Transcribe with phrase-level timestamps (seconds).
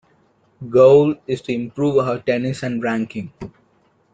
[0.67, 3.31] Goal is to improve her tennis and ranking.